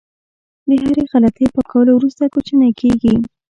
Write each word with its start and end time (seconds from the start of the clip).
د 0.67 0.69
هرې 0.83 1.03
غلطۍ 1.11 1.45
پاکولو 1.55 1.91
وروسته 1.95 2.23
کوچنی 2.33 2.71
کېږي. 2.79 3.15